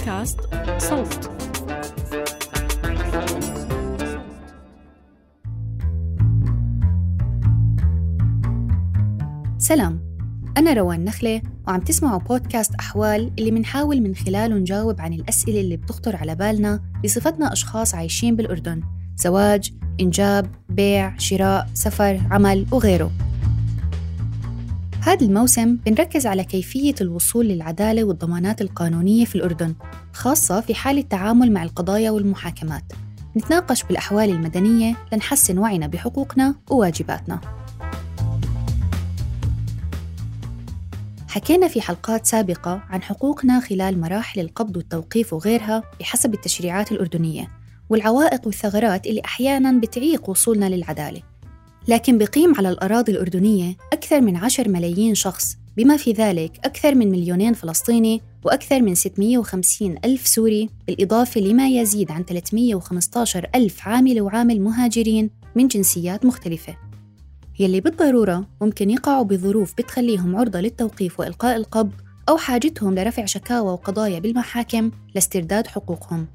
بودكاست 0.00 0.40
صوت. 0.78 1.30
سلام. 9.58 10.00
أنا 10.56 10.72
روان 10.72 11.04
نخلة 11.04 11.42
وعم 11.66 11.80
تسمعوا 11.80 12.18
بودكاست 12.18 12.74
أحوال 12.74 13.32
اللي 13.38 13.50
منحاول 13.50 14.00
من 14.00 14.14
خلاله 14.14 14.54
نجاوب 14.54 15.00
عن 15.00 15.12
الأسئلة 15.12 15.60
اللي 15.60 15.76
بتخطر 15.76 16.16
على 16.16 16.34
بالنا 16.34 16.80
بصفتنا 17.04 17.52
أشخاص 17.52 17.94
عايشين 17.94 18.36
بالأردن 18.36 18.82
زواج، 19.16 19.72
إنجاب، 20.00 20.46
بيع، 20.68 21.18
شراء، 21.18 21.66
سفر، 21.74 22.20
عمل 22.30 22.66
وغيره. 22.72 23.10
هذا 25.02 25.26
الموسم 25.26 25.76
بنركز 25.76 26.26
على 26.26 26.44
كيفية 26.44 26.94
الوصول 27.00 27.46
للعدالة 27.46 28.04
والضمانات 28.04 28.60
القانونية 28.60 29.24
في 29.24 29.34
الأردن 29.34 29.74
خاصة 30.12 30.60
في 30.60 30.74
حال 30.74 30.98
التعامل 30.98 31.52
مع 31.52 31.62
القضايا 31.62 32.10
والمحاكمات. 32.10 32.84
نتناقش 33.36 33.82
بالأحوال 33.84 34.30
المدنية 34.30 34.96
لنحسن 35.12 35.58
وعينا 35.58 35.86
بحقوقنا 35.86 36.54
وواجباتنا. 36.70 37.40
حكينا 41.28 41.68
في 41.68 41.80
حلقات 41.80 42.26
سابقة 42.26 42.82
عن 42.90 43.02
حقوقنا 43.02 43.60
خلال 43.60 44.00
مراحل 44.00 44.40
القبض 44.40 44.76
والتوقيف 44.76 45.32
وغيرها 45.32 45.82
بحسب 46.00 46.34
التشريعات 46.34 46.92
الأردنية 46.92 47.48
والعوائق 47.90 48.46
والثغرات 48.46 49.06
اللي 49.06 49.22
أحياناً 49.24 49.80
بتعيق 49.80 50.30
وصولنا 50.30 50.68
للعدالة. 50.68 51.29
لكن 51.88 52.18
بقيم 52.18 52.54
على 52.54 52.68
الأراضي 52.68 53.12
الأردنية 53.12 53.76
أكثر 53.92 54.20
من 54.20 54.36
10 54.36 54.68
ملايين 54.68 55.14
شخص 55.14 55.56
بما 55.76 55.96
في 55.96 56.12
ذلك 56.12 56.52
أكثر 56.64 56.94
من 56.94 57.10
مليونين 57.10 57.54
فلسطيني 57.54 58.22
وأكثر 58.44 58.82
من 58.82 58.94
650 58.94 59.96
ألف 60.04 60.26
سوري 60.26 60.68
بالإضافة 60.86 61.40
لما 61.40 61.68
يزيد 61.68 62.10
عن 62.10 62.24
315 62.24 63.46
ألف 63.54 63.88
عامل 63.88 64.20
وعامل 64.20 64.60
مهاجرين 64.60 65.30
من 65.56 65.68
جنسيات 65.68 66.24
مختلفة. 66.24 66.76
يلي 67.58 67.80
بالضرورة 67.80 68.46
ممكن 68.60 68.90
يقعوا 68.90 69.24
بظروف 69.24 69.74
بتخليهم 69.78 70.36
عرضة 70.36 70.60
للتوقيف 70.60 71.20
وإلقاء 71.20 71.56
القبض 71.56 71.92
أو 72.28 72.36
حاجتهم 72.36 72.94
لرفع 72.94 73.24
شكاوى 73.24 73.72
وقضايا 73.72 74.18
بالمحاكم 74.18 74.90
لاسترداد 75.14 75.66
حقوقهم. 75.66 76.26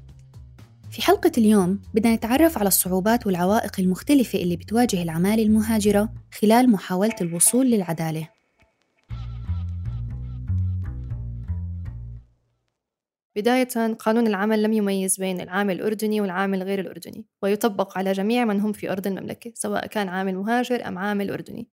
في 0.96 1.02
حلقة 1.02 1.32
اليوم 1.38 1.80
بدنا 1.94 2.14
نتعرف 2.14 2.58
على 2.58 2.68
الصعوبات 2.68 3.26
والعوائق 3.26 3.80
المختلفة 3.80 4.38
اللي 4.38 4.56
بتواجه 4.56 5.02
العمالة 5.02 5.42
المهاجرة 5.42 6.12
خلال 6.40 6.70
محاولة 6.70 7.14
الوصول 7.20 7.66
للعدالة. 7.66 8.28
بداية 13.36 13.94
قانون 13.98 14.26
العمل 14.26 14.62
لم 14.62 14.72
يميز 14.72 15.16
بين 15.16 15.40
العامل 15.40 15.74
الأردني 15.74 16.20
والعامل 16.20 16.62
غير 16.62 16.80
الأردني 16.80 17.26
ويطبق 17.42 17.98
على 17.98 18.12
جميع 18.12 18.44
من 18.44 18.60
هم 18.60 18.72
في 18.72 18.92
أرض 18.92 19.06
المملكة 19.06 19.52
سواء 19.54 19.86
كان 19.86 20.08
عامل 20.08 20.34
مهاجر 20.36 20.88
أم 20.88 20.98
عامل 20.98 21.30
أردني. 21.30 21.68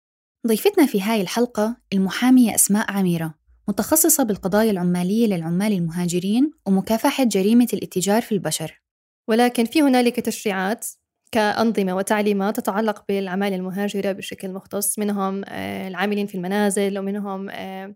ضيفتنا 0.47 0.87
في 0.87 1.03
هاي 1.03 1.21
الحلقة 1.21 1.77
المحامية 1.93 2.55
أسماء 2.55 2.93
عميرة 2.93 3.35
متخصصة 3.69 4.25
بالقضايا 4.25 4.71
العمالية 4.71 5.27
للعمال 5.27 5.73
المهاجرين 5.73 6.51
ومكافحة 6.67 7.25
جريمة 7.25 7.69
الاتجار 7.73 8.23
في 8.23 8.33
البشر. 8.33 8.82
ولكن 9.29 9.65
في 9.65 9.83
هنالك 9.83 10.21
تشريعات 10.21 10.87
كأنظمة 11.33 11.97
وتعليمات 11.97 12.57
تتعلق 12.57 13.05
بالعمالة 13.09 13.57
المهاجرة 13.57 14.13
بشكل 14.13 14.51
مختص 14.51 14.99
منهم 14.99 15.43
آه، 15.49 15.89
العاملين 15.89 16.27
في 16.27 16.35
المنازل 16.35 16.99
ومنهم 16.99 17.51
آه، 17.51 17.95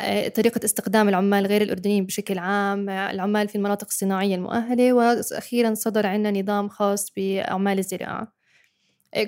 آه، 0.00 0.28
طريقة 0.28 0.60
استخدام 0.64 1.08
العمال 1.08 1.46
غير 1.46 1.62
الأردنيين 1.62 2.06
بشكل 2.06 2.38
عام 2.38 2.90
العمال 2.90 3.48
في 3.48 3.56
المناطق 3.56 3.86
الصناعية 3.86 4.34
المؤهلة 4.34 4.92
وأخيرا 4.92 5.74
صدر 5.74 6.06
عندنا 6.06 6.40
نظام 6.40 6.68
خاص 6.68 7.12
بعمال 7.16 7.78
الزراعة. 7.78 8.32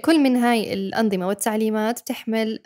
كل 0.01 0.19
من 0.19 0.37
هاي 0.37 0.73
الأنظمة 0.73 1.27
والتعليمات 1.27 2.01
بتحمل 2.01 2.59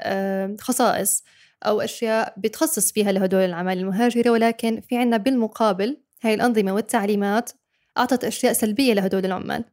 خصائص 0.60 1.24
أو 1.66 1.80
أشياء 1.80 2.34
بتخصص 2.36 2.92
فيها 2.92 3.12
لهدول 3.12 3.40
العمال 3.40 3.78
المهاجرة 3.78 4.30
ولكن 4.30 4.80
في 4.80 4.96
عنا 4.96 5.16
بالمقابل 5.16 6.00
هاي 6.22 6.34
الأنظمة 6.34 6.72
والتعليمات 6.74 7.50
أعطت 7.98 8.24
أشياء 8.24 8.52
سلبية 8.52 8.94
لهدول 8.94 9.26
العمال. 9.26 9.64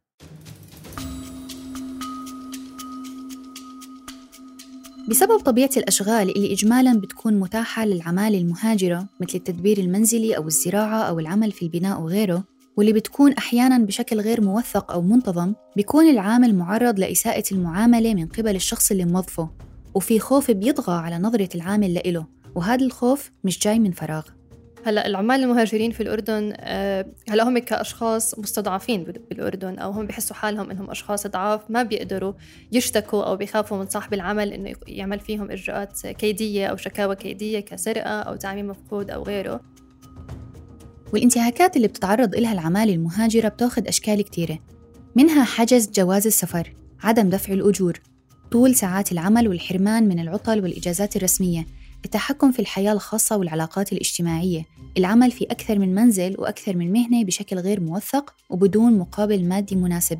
بسبب 5.08 5.38
طبيعة 5.38 5.70
الأشغال 5.76 6.36
اللي 6.36 6.52
إجمالاً 6.52 7.00
بتكون 7.00 7.40
متاحة 7.40 7.84
للعمالة 7.84 8.38
المهاجرة 8.38 9.06
مثل 9.20 9.38
التدبير 9.38 9.78
المنزلي 9.78 10.36
أو 10.36 10.46
الزراعة 10.46 11.02
أو 11.02 11.18
العمل 11.18 11.52
في 11.52 11.62
البناء 11.62 12.00
وغيره 12.00 12.44
واللي 12.76 12.92
بتكون 12.92 13.32
أحياناً 13.32 13.78
بشكل 13.78 14.20
غير 14.20 14.40
موثق 14.40 14.92
أو 14.92 15.02
منتظم 15.02 15.54
بيكون 15.76 16.10
العامل 16.10 16.54
معرض 16.54 16.98
لإساءة 16.98 17.44
المعاملة 17.52 18.14
من 18.14 18.26
قبل 18.26 18.56
الشخص 18.56 18.90
اللي 18.90 19.04
موظفه 19.04 19.50
وفي 19.94 20.18
خوف 20.18 20.50
بيطغى 20.50 20.94
على 20.94 21.18
نظرة 21.18 21.48
العامل 21.54 21.94
لإله 21.94 22.26
وهذا 22.54 22.84
الخوف 22.84 23.30
مش 23.44 23.58
جاي 23.58 23.78
من 23.78 23.92
فراغ. 23.92 24.22
هلا 24.84 25.06
العمال 25.06 25.42
المهاجرين 25.42 25.90
في 25.90 26.02
الأردن 26.02 26.52
آه، 26.56 27.06
هلا 27.28 27.48
هم 27.48 27.58
كأشخاص 27.58 28.38
مستضعفين 28.38 29.04
بالأردن 29.04 29.78
أو 29.78 29.90
هم 29.90 30.06
بحسوا 30.06 30.36
حالهم 30.36 30.70
إنهم 30.70 30.90
أشخاص 30.90 31.26
ضعاف 31.26 31.60
ما 31.70 31.82
بيقدروا 31.82 32.32
يشتكوا 32.72 33.24
أو 33.24 33.36
بيخافوا 33.36 33.78
من 33.78 33.88
صاحب 33.88 34.14
العمل 34.14 34.52
إنه 34.52 34.74
يعمل 34.86 35.20
فيهم 35.20 35.50
إجراءات 35.50 36.06
كيدية 36.06 36.66
أو 36.66 36.76
شكاوى 36.76 37.16
كيدية 37.16 37.60
كسرقة 37.60 38.20
أو 38.20 38.36
تعميم 38.36 38.66
مفقود 38.68 39.10
أو 39.10 39.22
غيره. 39.22 39.60
والانتهاكات 41.12 41.76
اللي 41.76 41.88
بتتعرض 41.88 42.34
لها 42.34 42.52
العمالة 42.52 42.94
المهاجرة 42.94 43.48
بتاخذ 43.48 43.88
أشكال 43.88 44.22
كتيرة 44.22 44.58
منها 45.16 45.44
حجز 45.44 45.90
جواز 45.90 46.26
السفر 46.26 46.72
عدم 47.02 47.30
دفع 47.30 47.52
الأجور 47.52 48.00
طول 48.50 48.74
ساعات 48.74 49.12
العمل 49.12 49.48
والحرمان 49.48 50.08
من 50.08 50.18
العطل 50.20 50.62
والإجازات 50.62 51.16
الرسمية 51.16 51.66
التحكم 52.04 52.52
في 52.52 52.58
الحياة 52.58 52.92
الخاصة 52.92 53.36
والعلاقات 53.36 53.92
الاجتماعية. 53.92 54.66
العمل 54.98 55.30
في 55.30 55.44
أكثر 55.44 55.78
من 55.78 55.94
منزل 55.94 56.34
وأكثر 56.38 56.76
من 56.76 56.92
مهنة 56.92 57.24
بشكل 57.24 57.58
غير 57.58 57.80
موثق 57.80 58.34
وبدون 58.50 58.98
مقابل 58.98 59.44
مادي 59.44 59.76
مناسب. 59.76 60.18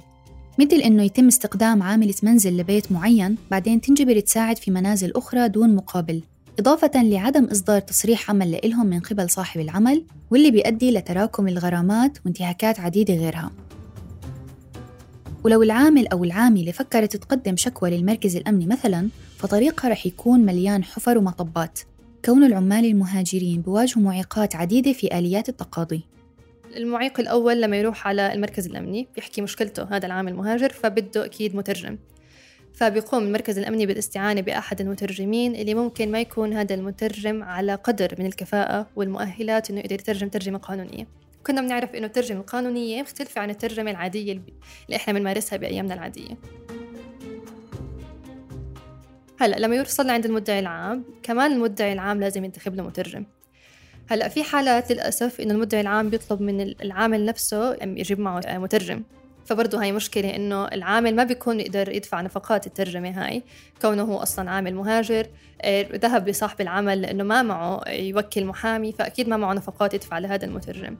مثل 0.58 0.76
إنه 0.76 1.02
يتم 1.02 1.26
استخدام 1.26 1.82
عاملة 1.82 2.14
منزل 2.22 2.56
لبيت 2.56 2.92
معين 2.92 3.36
بعدين 3.50 3.80
تنجبر 3.80 4.20
تساعد 4.20 4.58
في 4.58 4.70
منازل 4.70 5.12
أخرى 5.16 5.48
دون 5.48 5.74
مقابل. 5.74 6.22
إضافة 6.58 7.02
لعدم 7.02 7.44
إصدار 7.44 7.80
تصريح 7.80 8.30
عمل 8.30 8.52
لإلهم 8.52 8.86
من 8.86 9.00
قبل 9.00 9.30
صاحب 9.30 9.60
العمل 9.60 10.04
واللي 10.30 10.50
بيؤدي 10.50 10.90
لتراكم 10.90 11.48
الغرامات 11.48 12.18
وانتهاكات 12.24 12.80
عديدة 12.80 13.14
غيرها. 13.14 13.50
ولو 15.44 15.62
العامل 15.62 16.08
أو 16.08 16.24
العاملة 16.24 16.72
فكرت 16.72 17.16
تقدم 17.16 17.56
شكوى 17.56 17.90
للمركز 17.90 18.36
الأمني 18.36 18.66
مثلا 18.66 19.08
فطريقها 19.42 19.90
رح 19.90 20.06
يكون 20.06 20.40
مليان 20.40 20.84
حفر 20.84 21.18
ومطبات. 21.18 21.80
كون 22.24 22.44
العمال 22.44 22.84
المهاجرين 22.84 23.62
بواجهوا 23.62 24.04
معيقات 24.04 24.56
عديدة 24.56 24.92
في 24.92 25.18
آليات 25.18 25.48
التقاضي. 25.48 26.02
المعيق 26.76 27.20
الأول 27.20 27.62
لما 27.62 27.76
يروح 27.76 28.06
على 28.06 28.32
المركز 28.32 28.66
الأمني 28.66 29.08
بيحكي 29.14 29.40
مشكلته 29.40 29.82
هذا 29.82 30.06
العامل 30.06 30.32
المهاجر 30.32 30.72
فبده 30.72 31.24
أكيد 31.24 31.56
مترجم. 31.56 31.98
فبيقوم 32.74 33.22
المركز 33.22 33.58
الأمني 33.58 33.86
بالاستعانة 33.86 34.40
بأحد 34.40 34.80
المترجمين 34.80 35.54
اللي 35.54 35.74
ممكن 35.74 36.10
ما 36.10 36.20
يكون 36.20 36.52
هذا 36.52 36.74
المترجم 36.74 37.42
على 37.42 37.74
قدر 37.74 38.14
من 38.18 38.26
الكفاءة 38.26 38.86
والمؤهلات 38.96 39.70
إنه 39.70 39.80
يقدر 39.80 39.94
يترجم 39.94 40.28
ترجمة 40.28 40.58
قانونية. 40.58 41.06
كنا 41.46 41.60
بنعرف 41.60 41.94
إنه 41.94 42.06
الترجمة 42.06 42.40
القانونية 42.40 43.02
مختلفة 43.02 43.40
عن 43.40 43.50
الترجمة 43.50 43.90
العادية 43.90 44.32
اللي 44.32 44.96
إحنا 44.96 45.12
بنمارسها 45.12 45.56
بأيامنا 45.56 45.94
العادية. 45.94 46.38
هلا 49.40 49.56
لما 49.56 49.76
يوصل 49.76 50.10
عند 50.10 50.26
المدعي 50.26 50.58
العام 50.58 51.04
كمان 51.22 51.52
المدعي 51.52 51.92
العام 51.92 52.20
لازم 52.20 52.44
ينتخب 52.44 52.74
له 52.74 52.82
مترجم 52.82 53.24
هلا 54.10 54.28
في 54.28 54.42
حالات 54.42 54.92
للأسف 54.92 55.40
إنه 55.40 55.54
المدعي 55.54 55.80
العام 55.80 56.10
بيطلب 56.10 56.42
من 56.42 56.60
العامل 56.60 57.24
نفسه 57.24 57.76
يجيب 57.82 58.20
معه 58.20 58.58
مترجم 58.58 59.02
فبرضه 59.44 59.82
هاي 59.82 59.92
مشكلة 59.92 60.36
إنه 60.36 60.64
العامل 60.64 61.16
ما 61.16 61.24
بيكون 61.24 61.60
يقدر 61.60 61.88
يدفع 61.88 62.20
نفقات 62.20 62.66
الترجمة 62.66 63.24
هاي. 63.24 63.42
كونه 63.82 64.02
هو 64.02 64.16
أصلا 64.16 64.50
عامل 64.50 64.74
مهاجر 64.74 65.26
آه، 65.62 65.86
ذهب 65.96 66.28
لصاحب 66.28 66.60
العمل 66.60 67.02
لأنه 67.02 67.24
ما 67.24 67.42
معه 67.42 67.88
يوكل 67.88 68.44
محامي 68.44 68.92
فأكيد 68.92 69.28
ما 69.28 69.36
معه 69.36 69.52
نفقات 69.52 69.94
يدفع 69.94 70.18
لهذا 70.18 70.44
المترجم 70.44 70.96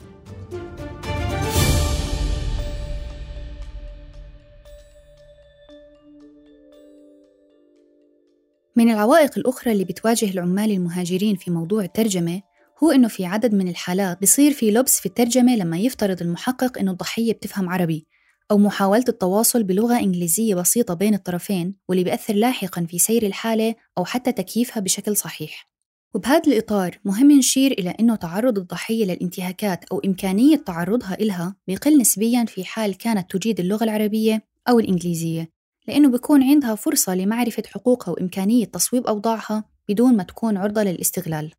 من 8.83 8.91
العوائق 8.91 9.39
الأخرى 9.39 9.73
اللي 9.73 9.85
بتواجه 9.85 10.31
العمال 10.31 10.71
المهاجرين 10.71 11.37
في 11.37 11.51
موضوع 11.51 11.85
الترجمة 11.85 12.43
هو 12.83 12.91
إنه 12.91 13.09
في 13.09 13.25
عدد 13.25 13.55
من 13.55 13.69
الحالات 13.69 14.23
بصير 14.23 14.53
في 14.53 14.71
لبس 14.71 15.01
في 15.01 15.07
الترجمة 15.07 15.57
لما 15.57 15.79
يفترض 15.79 16.23
المحقق 16.23 16.79
إنه 16.79 16.91
الضحية 16.91 17.33
بتفهم 17.33 17.69
عربي 17.69 18.07
أو 18.51 18.59
محاولة 18.59 19.05
التواصل 19.09 19.63
بلغة 19.63 19.99
إنجليزية 19.99 20.55
بسيطة 20.55 20.95
بين 20.95 21.15
الطرفين 21.15 21.75
واللي 21.89 22.05
بيأثر 22.05 22.35
لاحقا 22.35 22.87
في 22.91 22.99
سير 22.99 23.27
الحالة 23.27 23.75
أو 23.99 24.05
حتى 24.05 24.33
تكييفها 24.33 24.81
بشكل 24.81 25.17
صحيح. 25.17 25.69
وبهذا 26.15 26.43
الإطار 26.47 26.99
مهم 27.05 27.33
نشير 27.33 27.73
إلى 27.73 27.91
أنه 28.01 28.17
تعرض 28.17 28.59
الضحية 28.59 29.05
للانتهاكات 29.05 29.85
أو 29.85 29.99
إمكانية 29.99 30.57
تعرضها 30.57 31.17
إلها 31.21 31.57
بيقل 31.67 31.99
نسبياً 31.99 32.45
في 32.45 32.65
حال 32.65 32.99
كانت 32.99 33.37
تجيد 33.37 33.61
اللغة 33.61 33.85
العربية 33.85 34.45
أو 34.69 34.79
الإنجليزية. 34.79 35.62
لأنه 35.89 36.11
بيكون 36.11 36.43
عندها 36.43 36.75
فرصة 36.75 37.15
لمعرفة 37.15 37.63
حقوقها 37.67 38.13
وإمكانية 38.13 38.65
تصويب 38.65 39.07
أوضاعها 39.07 39.65
بدون 39.89 40.17
ما 40.17 40.23
تكون 40.23 40.57
عرضة 40.57 40.83
للاستغلال. 40.83 41.53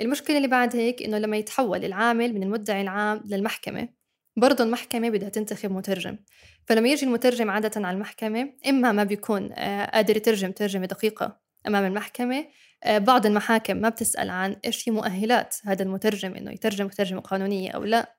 المشكلة 0.00 0.36
اللي 0.36 0.48
بعد 0.48 0.76
هيك 0.76 1.02
إنه 1.02 1.18
لما 1.18 1.36
يتحول 1.36 1.84
العامل 1.84 2.34
من 2.34 2.42
المدعي 2.42 2.80
العام 2.80 3.22
للمحكمة 3.26 3.88
برضه 4.36 4.64
المحكمة 4.64 5.10
بدها 5.10 5.28
تنتخب 5.28 5.70
مترجم. 5.70 6.18
فلما 6.66 6.88
يجي 6.88 7.06
المترجم 7.06 7.50
عادة 7.50 7.86
على 7.86 7.94
المحكمة 7.94 8.52
إما 8.68 8.92
ما 8.92 9.04
بيكون 9.04 9.52
آه، 9.52 9.84
قادر 9.84 10.16
يترجم 10.16 10.52
ترجمة 10.52 10.86
دقيقة 10.86 11.40
أمام 11.66 11.84
المحكمة 11.84 12.46
آه، 12.84 12.98
بعض 12.98 13.26
المحاكم 13.26 13.76
ما 13.76 13.88
بتسأل 13.88 14.30
عن 14.30 14.56
إيش 14.64 14.88
هي 14.88 14.92
مؤهلات 14.92 15.56
هذا 15.64 15.82
المترجم 15.82 16.34
إنه 16.34 16.50
يترجم 16.50 16.88
ترجمة 16.88 17.20
قانونية 17.20 17.70
أو 17.70 17.84
لا. 17.84 18.17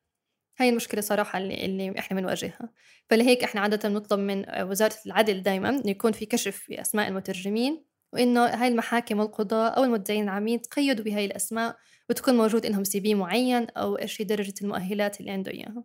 هاي 0.59 0.69
المشكلة 0.69 1.01
صراحة 1.01 1.39
اللي, 1.39 1.65
اللي 1.65 2.00
إحنا 2.00 2.17
بنواجهها. 2.17 2.69
فلهيك 3.09 3.44
إحنا 3.44 3.61
عادة 3.61 3.89
نطلب 3.89 4.19
من 4.19 4.45
وزارة 4.61 4.95
العدل 5.06 5.44
دائما 5.44 5.69
إنه 5.69 5.89
يكون 5.89 6.11
في 6.11 6.25
كشف 6.25 6.56
في 6.56 6.81
أسماء 6.81 7.07
المترجمين 7.07 7.85
وإنه 8.13 8.45
هاي 8.45 8.67
المحاكم 8.67 9.19
والقضاء 9.19 9.77
أو 9.77 9.83
المدعين 9.83 10.23
العامين 10.23 10.61
تقيدوا 10.61 11.06
بهاي 11.06 11.25
الأسماء 11.25 11.75
وتكون 12.09 12.38
موجود 12.38 12.65
إلهم 12.65 12.83
CV 12.83 13.15
معين 13.15 13.67
أو 13.77 13.97
إيش 13.97 14.21
هي 14.21 14.25
درجة 14.25 14.53
المؤهلات 14.61 15.19
اللي 15.19 15.31
عنده 15.31 15.51
إياها. 15.51 15.83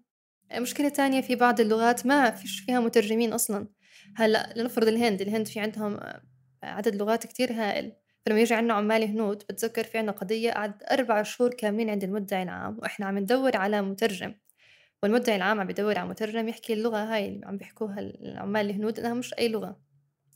مشكلة 0.55 0.89
تانية 0.89 1.21
في 1.21 1.35
بعض 1.35 1.61
اللغات 1.61 2.07
ما 2.07 2.31
فيش 2.31 2.61
فيها 2.61 2.81
مترجمين 2.81 3.33
أصلا. 3.33 3.69
هلأ 4.17 4.53
لنفرض 4.57 4.89
الهند 4.89 5.21
الهند 5.21 5.47
في 5.47 5.61
عندهم 5.61 6.01
عدد 6.63 6.97
لغات 6.97 7.27
كتير 7.27 7.53
هائل. 7.53 7.93
فلما 8.27 8.41
يجي 8.41 8.55
عنا 8.55 8.75
عمال 8.75 9.03
هنود 9.03 9.39
بتذكر 9.39 9.85
في 9.85 9.99
عنا 9.99 10.13
قضية 10.13 10.53
قعد 10.53 10.83
أربع 10.93 11.23
شهور 11.23 11.55
كاملين 11.55 11.91
عند 11.91 12.05
المدعي 12.05 12.43
العام 12.43 12.79
وإحنا 12.79 13.07
عم 13.07 13.19
ندور 13.19 13.57
على 13.57 13.83
مترجم. 13.83 14.35
والمدعي 15.05 15.37
العام 15.37 15.61
عم 15.61 15.67
بدور 15.67 15.99
على 15.99 16.09
مترجم 16.09 16.49
يحكي 16.49 16.73
اللغة 16.73 16.97
هاي 16.97 17.29
اللي 17.29 17.47
عم 17.47 17.57
بيحكوها 17.57 18.01
العمال 18.01 18.71
الهنود 18.71 18.99
إنها 18.99 19.15
مش 19.15 19.35
أي 19.39 19.49
لغة. 19.49 19.77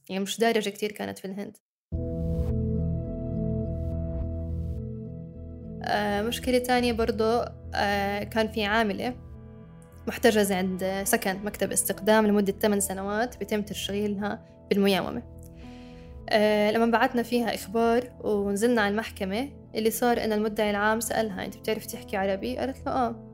يعني 0.08 0.22
مش 0.22 0.38
دارجة 0.38 0.70
كتير 0.70 0.92
كانت 0.92 1.18
في 1.18 1.24
الهند. 1.24 1.56
آه 5.84 6.22
مشكلة 6.22 6.58
تانية 6.58 6.92
برضو 6.92 7.44
آه 7.74 8.22
كان 8.22 8.48
في 8.48 8.64
عاملة 8.64 9.14
محتجزة 10.06 10.56
عند 10.56 11.02
سكن 11.04 11.44
مكتب 11.44 11.72
استقدام 11.72 12.26
لمدة 12.26 12.52
8 12.52 12.80
سنوات 12.80 13.38
بيتم 13.38 13.62
تشغيلها 13.62 14.46
بالمياومة 14.70 15.22
آه 16.30 16.70
لما 16.70 16.86
بعتنا 16.86 17.22
فيها 17.22 17.54
إخبار 17.54 18.10
ونزلنا 18.20 18.80
على 18.82 18.90
المحكمة 18.92 19.48
اللي 19.74 19.90
صار 19.90 20.24
إن 20.24 20.32
المدعي 20.32 20.70
العام 20.70 21.00
سألها 21.00 21.44
أنت 21.44 21.56
بتعرف 21.56 21.86
تحكي 21.86 22.16
عربي؟ 22.16 22.58
قالت 22.58 22.86
له 22.86 22.92
آه. 22.92 23.27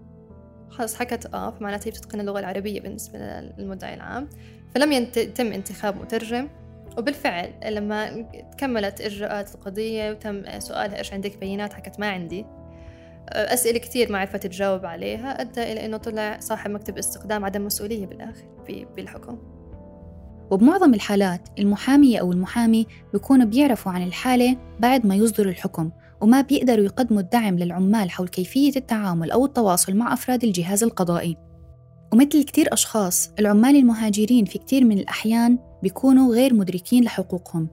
خلص 0.75 0.95
حكت 0.95 1.35
آه 1.35 1.51
فمعناتها 1.51 1.87
هي 1.87 1.91
بتتقن 1.91 2.21
اللغة 2.21 2.39
العربية 2.39 2.81
بالنسبة 2.81 3.19
للمدعي 3.19 3.95
العام. 3.95 4.29
فلم 4.75 4.93
يتم 4.93 5.53
انتخاب 5.53 5.97
مترجم. 5.97 6.49
وبالفعل 6.99 7.53
لما 7.65 8.29
كملت 8.59 9.01
إجراءات 9.01 9.55
القضية 9.55 10.11
وتم 10.11 10.61
سؤالها 10.61 10.99
إيش 10.99 11.13
عندك 11.13 11.39
بينات 11.39 11.73
حكت 11.73 12.01
ما 12.01 12.11
عندي. 12.11 12.47
أسئلة 13.29 13.79
كثير 13.79 14.13
ما 14.13 14.19
عرفت 14.19 14.47
تجاوب 14.47 14.87
عليها 14.87 15.41
أدى 15.41 15.63
إلى 15.63 15.85
أنه 15.85 15.97
طلع 15.97 16.41
صاحب 16.41 16.71
مكتب 16.71 16.99
استقدام 16.99 17.45
عدم 17.45 17.67
مسؤولية 17.67 18.07
بالآخر 18.07 18.45
بالحكم. 18.97 19.39
وبمعظم 20.51 20.95
الحالات 20.95 21.49
المحامية 21.59 22.19
أو 22.19 22.33
المحامي 22.33 22.87
بيكونوا 23.13 23.47
بيعرفوا 23.47 23.93
عن 23.93 24.03
الحالة 24.03 24.57
بعد 24.81 25.07
ما 25.07 25.15
يصدر 25.15 25.49
الحكم. 25.49 25.91
وما 26.25 26.41
بيقدروا 26.41 26.85
يقدموا 26.85 27.21
الدعم 27.21 27.59
للعمال 27.59 28.11
حول 28.11 28.29
كيفية 28.29 28.73
التعامل 28.77 29.31
أو 29.31 29.45
التواصل 29.45 29.95
مع 29.95 30.13
أفراد 30.13 30.45
الجهاز 30.45 30.83
القضائي. 30.85 31.37
ومثل 32.13 32.45
كتير 32.45 32.73
أشخاص 32.73 33.31
العمال 33.39 33.77
المهاجرين 33.77 34.45
في 34.45 34.59
كتير 34.59 34.85
من 34.85 34.99
الأحيان 34.99 35.59
بيكونوا 35.83 36.35
غير 36.35 36.55
مدركين 36.55 37.05
لحقوقهم. 37.05 37.69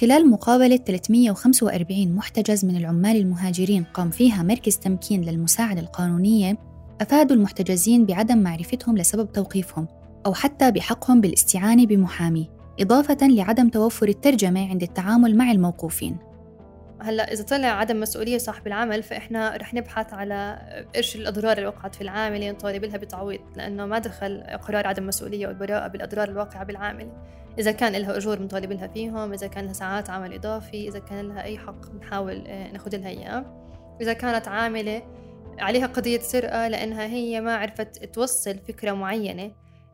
خلال 0.00 0.30
مقابلة 0.30 0.76
345 0.76 2.12
محتجز 2.12 2.64
من 2.64 2.76
العمال 2.76 3.16
المهاجرين 3.16 3.84
قام 3.84 4.10
فيها 4.10 4.42
مركز 4.42 4.76
تمكين 4.76 5.22
للمساعدة 5.22 5.80
القانونية 5.80 6.58
أفادوا 7.00 7.36
المحتجزين 7.36 8.06
بعدم 8.06 8.38
معرفتهم 8.38 8.98
لسبب 8.98 9.32
توقيفهم 9.32 9.88
أو 10.26 10.34
حتى 10.34 10.70
بحقهم 10.70 11.20
بالاستعانة 11.20 11.86
بمحامي 11.86 12.48
إضافة 12.80 13.26
لعدم 13.26 13.68
توفر 13.68 14.08
الترجمة 14.08 14.68
عند 14.68 14.82
التعامل 14.82 15.36
مع 15.36 15.50
الموقوفين. 15.50 16.27
هلا 17.00 17.32
إذا 17.32 17.44
طلع 17.44 17.68
عدم 17.68 18.00
مسؤولية 18.00 18.38
صاحب 18.38 18.66
العمل 18.66 19.02
فإحنا 19.02 19.56
رح 19.56 19.74
نبحث 19.74 20.14
على 20.14 20.58
إيش 20.96 21.16
الأضرار 21.16 21.56
اللي 21.56 21.68
وقعت 21.68 21.94
في 21.94 22.00
العامل 22.00 22.50
نطالب 22.50 22.84
لها 22.84 22.96
بتعويض 22.96 23.40
لأنه 23.56 23.86
ما 23.86 23.98
دخل 23.98 24.42
قرار 24.62 24.86
عدم 24.86 25.06
مسؤولية 25.06 25.46
والبراءة 25.46 25.88
بالأضرار 25.88 26.28
الواقعة 26.28 26.64
بالعامل 26.64 27.12
إذا 27.58 27.72
كان 27.72 27.92
لها 27.92 28.16
أجور 28.16 28.38
بنطالب 28.38 28.72
لها 28.72 28.86
فيهم 28.86 29.32
إذا 29.32 29.46
كان 29.46 29.64
لها 29.64 29.72
ساعات 29.72 30.10
عمل 30.10 30.34
إضافي 30.34 30.88
إذا 30.88 30.98
كان 30.98 31.28
لها 31.28 31.42
أي 31.42 31.58
حق 31.58 31.90
بنحاول 31.90 32.44
آه، 32.46 32.72
ناخذ 32.72 32.96
لها 32.96 33.08
إياه. 33.08 33.44
إذا 34.00 34.12
كانت 34.12 34.48
عاملة 34.48 35.02
عليها 35.58 35.86
قضية 35.86 36.18
سرقة 36.18 36.68
لأنها 36.68 37.06
هي 37.06 37.40
ما 37.40 37.56
عرفت 37.56 38.04
توصل 38.04 38.58
فكرة 38.58 38.92
معينة 38.92 39.52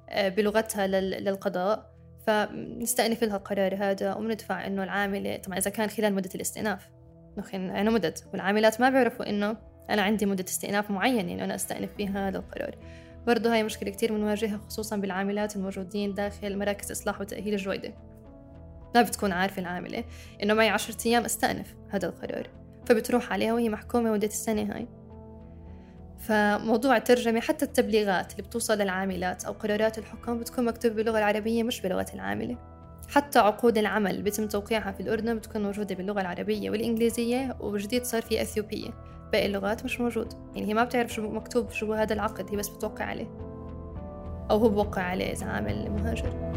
آه، 0.08 0.28
بلغتها 0.28 0.86
للقضاء 0.86 1.94
فنستأنف 2.26 3.24
لها 3.24 3.36
القرار 3.36 3.74
هذا 3.74 4.14
وبندفع 4.14 4.66
إنه 4.66 4.84
العاملة 4.84 5.36
طبعا 5.36 5.58
إذا 5.58 5.70
كان 5.70 5.88
خلال 5.88 6.14
مدة 6.14 6.30
الاستئناف. 6.34 6.94
نخن 7.38 7.92
مدد 7.92 8.19
والعاملات 8.32 8.81
ما 8.81 8.90
بيعرفوا 8.90 9.28
إنه 9.28 9.56
أنا 9.90 10.02
عندي 10.02 10.26
مدة 10.26 10.44
استئناف 10.48 10.90
معينة 10.90 11.32
إنه 11.32 11.44
أنا 11.44 11.54
أستأنف 11.54 11.90
فيها 11.96 12.28
هذا 12.28 12.38
القرار. 12.38 12.76
برضه 13.26 13.52
هاي 13.52 13.62
مشكلة 13.62 13.90
كتير 13.90 14.12
بنواجهها 14.12 14.58
خصوصا 14.58 14.96
بالعاملات 14.96 15.56
الموجودين 15.56 16.14
داخل 16.14 16.58
مراكز 16.58 16.90
إصلاح 16.90 17.20
وتأهيل 17.20 17.54
الجويدة 17.54 17.94
ما 18.94 19.02
بتكون 19.02 19.32
عارفة 19.32 19.62
العاملة 19.62 20.04
إنه 20.42 20.54
معي 20.54 20.69
عشرة 20.69 20.96
أيام 21.06 21.25
أستأنف 21.25 21.75
هذا 21.90 22.08
القرار 22.08 22.48
فبتروح 22.86 23.32
عليها 23.32 23.52
وهي 23.52 23.69
محكومة 23.69 24.12
مدة 24.12 24.26
السنة 24.26 24.75
هاي. 24.75 24.86
فموضوع 26.19 26.96
الترجمة 26.96 27.40
حتى 27.40 27.64
التبليغات 27.64 28.32
اللي 28.32 28.42
بتوصل 28.42 28.78
للعاملات 28.78 29.44
أو 29.44 29.52
قرارات 29.52 29.98
الحكم 29.98 30.38
بتكون 30.38 30.64
مكتوبة 30.64 30.94
باللغة 30.94 31.19
العربية 31.19 31.62
مش 31.62 31.81
بلغة 31.81 32.06
العاملة. 32.14 32.73
حتى 33.08 33.38
عقود 33.38 33.78
العمل 33.78 34.10
اللي 34.10 34.22
بيتم 34.22 34.48
توقيعها 34.48 34.92
في 34.92 35.00
الأردن 35.00 35.38
بتكون 35.38 35.62
موجودة 35.62 35.94
باللغة 35.94 36.20
العربية 36.20 36.70
والإنجليزية 36.70 37.56
وجديد 37.60 38.04
صار 38.04 38.22
في 38.22 38.42
أثيوبية. 38.42 38.90
باقي 39.32 39.46
اللغات 39.46 39.84
مش 39.84 40.00
موجود. 40.00 40.32
يعني 40.55 40.69
هي 40.69 40.74
ما 40.74 40.84
بتعرف 40.84 41.12
شو 41.12 41.31
مكتوب 41.31 41.70
شو 41.70 41.93
هذا 41.93 42.14
العقد 42.14 42.50
هي 42.50 42.56
بس 42.56 42.69
بتوقع 42.69 43.05
عليه. 43.05 43.26
أو 44.50 44.56
هو 44.58 44.69
بوقع 44.69 45.02
عليه 45.02 45.32
إذا 45.32 45.46
عامل 45.46 45.90
مهاجر. 45.90 46.55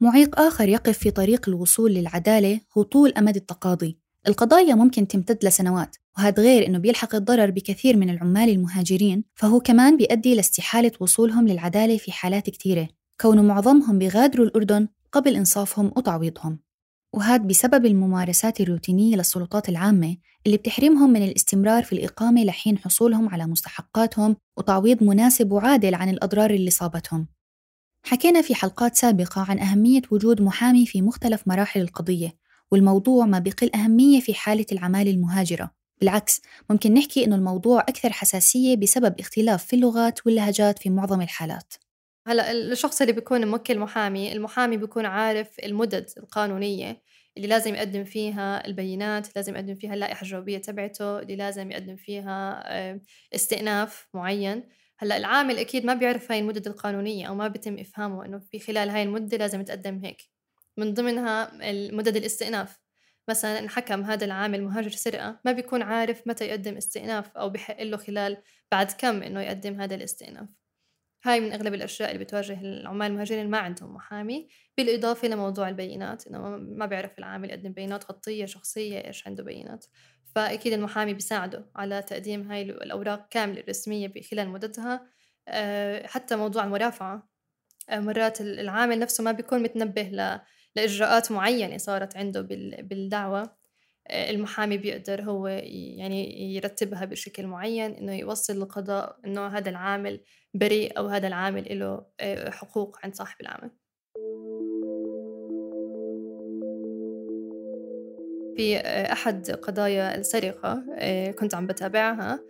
معيق 0.00 0.40
آخر 0.40 0.68
يقف 0.68 0.98
في 0.98 1.10
طريق 1.10 1.48
الوصول 1.48 1.94
للعدالة 1.94 2.60
هو 2.78 2.82
طول 2.82 3.12
أمد 3.18 3.36
التقاضي. 3.36 4.03
القضايا 4.28 4.74
ممكن 4.74 5.08
تمتد 5.08 5.44
لسنوات 5.44 5.96
وهذا 6.18 6.42
غير 6.42 6.66
أنه 6.66 6.78
بيلحق 6.78 7.14
الضرر 7.14 7.50
بكثير 7.50 7.96
من 7.96 8.10
العمال 8.10 8.48
المهاجرين 8.48 9.24
فهو 9.34 9.60
كمان 9.60 9.96
بيؤدي 9.96 10.34
لاستحالة 10.34 10.92
وصولهم 11.00 11.48
للعدالة 11.48 11.96
في 11.96 12.12
حالات 12.12 12.50
كثيرة. 12.50 12.88
كون 13.20 13.46
معظمهم 13.46 13.98
بيغادروا 13.98 14.46
الأردن 14.46 14.88
قبل 15.12 15.36
إنصافهم 15.36 15.92
وتعويضهم. 15.96 16.58
وهذا 17.12 17.42
بسبب 17.42 17.86
الممارسات 17.86 18.60
الروتينية 18.60 19.16
للسلطات 19.16 19.68
العامة 19.68 20.16
اللي 20.46 20.56
بتحرمهم 20.56 21.10
من 21.10 21.22
الاستمرار 21.22 21.82
في 21.82 21.92
الإقامة 21.92 22.44
لحين 22.44 22.78
حصولهم 22.78 23.28
على 23.28 23.46
مستحقاتهم 23.46 24.36
وتعويض 24.56 25.02
مناسب 25.02 25.52
وعادل 25.52 25.94
عن 25.94 26.08
الأضرار 26.08 26.50
اللي 26.50 26.70
صابتهم. 26.70 27.26
حكينا 28.06 28.42
في 28.42 28.54
حلقات 28.54 28.96
سابقة 28.96 29.46
عن 29.48 29.58
أهمية 29.58 30.02
وجود 30.10 30.42
محامي 30.42 30.86
في 30.86 31.02
مختلف 31.02 31.48
مراحل 31.48 31.80
القضية 31.80 32.43
والموضوع 32.74 33.26
ما 33.26 33.38
بقل 33.38 33.70
أهمية 33.74 34.20
في 34.20 34.34
حالة 34.34 34.66
العمالة 34.72 35.10
المهاجرة. 35.10 35.70
بالعكس 36.00 36.42
ممكن 36.70 36.94
نحكي 36.94 37.24
إنه 37.24 37.36
الموضوع 37.36 37.80
أكثر 37.80 38.12
حساسية 38.12 38.76
بسبب 38.76 39.20
اختلاف 39.20 39.64
في 39.64 39.76
اللغات 39.76 40.26
واللهجات 40.26 40.78
في 40.78 40.90
معظم 40.90 41.22
الحالات. 41.22 41.74
هلا 42.26 42.52
الشخص 42.52 43.00
اللي 43.00 43.12
بيكون 43.12 43.48
موكل 43.48 43.78
محامي 43.78 44.32
المحامي 44.32 44.76
بيكون 44.76 45.06
عارف 45.06 45.58
المدد 45.58 46.10
القانونية 46.16 47.02
اللي 47.36 47.48
لازم 47.48 47.74
يقدم 47.74 48.04
فيها 48.04 48.66
البينات 48.66 49.36
لازم 49.36 49.54
يقدم 49.54 49.74
فيها 49.74 49.94
اللائحة 49.94 50.22
الجوابية 50.22 50.58
تبعته 50.58 51.18
اللي 51.18 51.36
لازم 51.36 51.70
يقدم 51.70 51.96
فيها 51.96 52.64
استئناف 53.34 54.08
معين. 54.14 54.62
هلا 54.98 55.16
العامل 55.16 55.58
أكيد 55.58 55.84
ما 55.84 55.94
بيعرف 55.94 56.32
هاي 56.32 56.38
المدد 56.38 56.66
القانونية 56.66 57.26
أو 57.26 57.34
ما 57.34 57.48
بيتم 57.48 57.78
إفهامه 57.78 58.24
إنه 58.24 58.38
في 58.38 58.58
خلال 58.58 58.90
هاي 58.90 59.02
المدة 59.02 59.36
لازم 59.36 59.62
تقدم 59.62 60.00
هيك. 60.04 60.33
من 60.76 60.94
ضمنها 60.94 61.50
مدد 61.92 62.16
الاستئناف. 62.16 62.84
مثلا 63.28 63.68
حكم 63.68 64.02
هذا 64.02 64.24
العامل 64.24 64.62
مهاجر 64.62 64.90
سرقة 64.90 65.40
ما 65.44 65.52
بيكون 65.52 65.82
عارف 65.82 66.26
متى 66.26 66.44
يقدم 66.44 66.76
استئناف 66.76 67.36
أو 67.36 67.50
بحق 67.50 67.82
له 67.82 67.96
خلال 67.96 68.36
بعد 68.72 68.92
كم 68.92 69.22
إنه 69.22 69.40
يقدم 69.40 69.80
هذا 69.80 69.94
الاستئناف. 69.94 70.48
هاي 71.24 71.40
من 71.40 71.52
أغلب 71.52 71.74
الأشياء 71.74 72.10
اللي 72.12 72.24
بتواجه 72.24 72.60
العمال 72.60 73.06
المهاجرين 73.06 73.50
ما 73.50 73.58
عندهم 73.58 73.94
محامي 73.94 74.48
بالإضافة 74.76 75.28
لموضوع 75.28 75.68
البينات 75.68 76.26
إنه 76.26 76.38
ما 76.56 76.86
بيعرف 76.86 77.18
العامل 77.18 77.50
يقدم 77.50 77.72
بيانات 77.72 78.04
خطية 78.04 78.44
شخصية 78.44 79.06
إيش 79.06 79.26
عنده 79.26 79.44
بيانات. 79.44 79.86
فأكيد 80.34 80.72
المحامي 80.72 81.14
بيساعده 81.14 81.70
على 81.76 82.02
تقديم 82.02 82.50
هاي 82.52 82.62
الأوراق 82.62 83.28
كاملة 83.30 83.60
الرسمية 83.60 84.12
خلال 84.30 84.48
مدتها 84.48 85.06
آه، 85.48 86.06
حتى 86.06 86.36
موضوع 86.36 86.64
المرافعة. 86.64 87.28
آه، 87.88 88.00
مرات 88.00 88.40
العامل 88.40 88.98
نفسه 88.98 89.24
ما 89.24 89.32
بيكون 89.32 89.62
متنبه 89.62 90.02
لإجراءات 90.76 91.32
معينة 91.32 91.76
صارت 91.76 92.16
عنده 92.16 92.40
بالدعوة 92.80 93.64
آه، 94.08 94.30
المحامي 94.30 94.78
بيقدر 94.78 95.22
هو 95.22 95.46
يعني 95.48 96.54
يرتبها 96.54 97.04
بشكل 97.04 97.46
معين 97.46 97.90
إنه 97.90 98.14
يوصل 98.14 98.56
للقضاء 98.56 99.18
إنه 99.26 99.46
هذا 99.46 99.70
العامل 99.70 100.20
بريء 100.54 100.98
أو 100.98 101.06
هذا 101.06 101.26
العامل 101.26 101.78
له 101.78 102.06
حقوق 102.50 102.98
عند 103.02 103.14
صاحب 103.14 103.40
العمل. 103.40 103.70
في 108.56 108.76
أحد 109.12 109.50
قضايا 109.50 110.18
السرقة 110.18 110.84
كنت 111.38 111.54
عم 111.54 111.66
بتابعها 111.66 112.40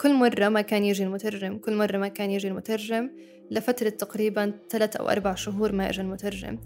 كل 0.00 0.14
مرة 0.14 0.48
ما 0.48 0.60
كان 0.60 0.84
يجي 0.84 1.04
المترجم 1.04 1.58
كل 1.58 1.74
مرة 1.74 1.98
ما 1.98 2.08
كان 2.08 2.30
يجي 2.30 2.48
المترجم 2.48 3.10
لفترة 3.50 3.88
تقريبا 3.88 4.52
ثلاث 4.70 4.96
أو 4.96 5.08
أربع 5.08 5.34
شهور 5.34 5.72
ما 5.72 5.88
إجا 5.88 6.02
المترجم. 6.02 6.58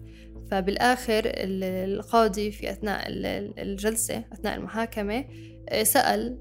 فبالآخر 0.52 1.23
القاضي 1.26 2.52
في 2.52 2.71
أثناء 2.71 3.04
الجلسة 3.09 4.25
أثناء 4.32 4.56
المحاكمة 4.56 5.25
سأل 5.82 6.38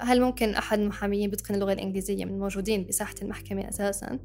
هل 0.00 0.20
ممكن 0.20 0.54
أحد 0.54 0.78
المحاميين 0.78 1.30
بيتقن 1.30 1.54
اللغة 1.54 1.72
الإنجليزية 1.72 2.24
من 2.24 2.30
الموجودين 2.30 2.86
بساحة 2.86 3.14
المحكمة 3.22 3.68
أساساً؟ 3.68 4.18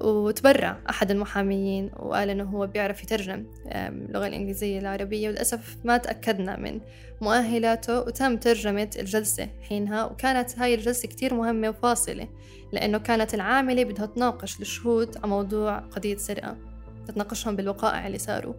وتبرع 0.00 0.78
أحد 0.90 1.10
المحاميين 1.10 1.90
وقال 1.96 2.30
إنه 2.30 2.44
هو 2.44 2.66
بيعرف 2.66 3.02
يترجم 3.02 3.46
اللغة 3.72 4.26
الإنجليزية 4.26 4.78
العربية 4.78 5.28
وللأسف 5.28 5.76
ما 5.84 5.96
تأكدنا 5.96 6.56
من 6.56 6.80
مؤهلاته 7.20 8.00
وتم 8.00 8.36
ترجمة 8.36 8.90
الجلسة 8.98 9.48
حينها 9.68 10.04
وكانت 10.04 10.58
هاي 10.58 10.74
الجلسة 10.74 11.08
كتير 11.08 11.34
مهمة 11.34 11.68
وفاصلة 11.68 12.28
لأنه 12.72 12.98
كانت 12.98 13.34
العاملة 13.34 13.84
بدها 13.84 14.06
تناقش 14.06 14.60
الشهود 14.60 15.16
على 15.16 15.26
موضوع 15.26 15.78
قضية 15.78 16.16
سرقة. 16.16 16.67
تتناقشهم 17.08 17.56
بالوقائع 17.56 18.06
اللي 18.06 18.18
صاروا. 18.18 18.54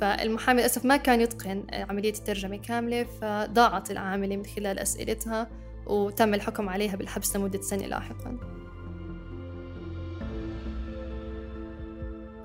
فالمحامي 0.00 0.60
للأسف 0.60 0.84
ما 0.84 0.96
كان 0.96 1.20
يتقن 1.20 1.64
عملية 1.72 2.12
الترجمة 2.12 2.56
كاملة 2.56 3.04
فضاعت 3.20 3.90
العاملة 3.90 4.36
من 4.36 4.46
خلال 4.46 4.78
أسئلتها 4.78 5.48
وتم 5.86 6.34
الحكم 6.34 6.68
عليها 6.68 6.96
بالحبس 6.96 7.36
لمدة 7.36 7.60
سنة 7.62 7.86
لاحقاً. 7.86 8.38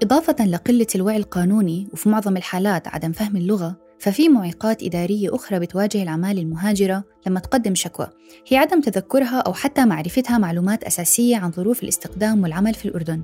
إضافة 0.03 0.45
لقلة 0.45 0.87
الوعي 0.95 1.17
القانوني 1.17 1.87
وفي 1.93 2.09
معظم 2.09 2.37
الحالات 2.37 2.87
عدم 2.87 3.11
فهم 3.11 3.37
اللغة 3.37 3.75
ففي 3.99 4.29
معيقات 4.29 4.83
إدارية 4.83 5.35
أخرى 5.35 5.59
بتواجه 5.59 6.03
العمالة 6.03 6.41
المهاجرة 6.41 7.03
لما 7.27 7.39
تقدم 7.39 7.75
شكوى. 7.75 8.07
هي 8.47 8.57
عدم 8.57 8.81
تذكرها 8.81 9.39
أو 9.39 9.53
حتى 9.53 9.85
معرفتها 9.85 10.37
معلومات 10.37 10.83
أساسية 10.83 11.37
عن 11.37 11.51
ظروف 11.51 11.83
الاستخدام 11.83 12.43
والعمل 12.43 12.73
في 12.73 12.85
الأردن. 12.85 13.21